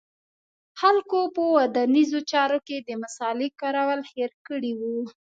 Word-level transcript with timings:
خلکو 0.79 1.19
په 1.35 1.41
ودانیزو 1.55 2.19
چارو 2.31 2.59
کې 2.67 2.77
د 2.79 2.89
مصالې 3.03 3.47
کارول 3.61 4.01
هېر 4.13 4.31
کړي 4.47 4.71
و 4.79 4.81